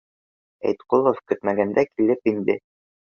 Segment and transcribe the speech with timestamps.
[0.69, 2.57] Айытҡолов көтмәгәндә килеп инде